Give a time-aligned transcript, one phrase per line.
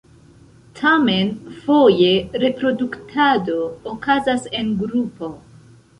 [0.79, 1.27] Tamen
[1.65, 2.09] foje
[2.45, 3.59] reproduktado
[3.93, 5.35] okazas en grupo.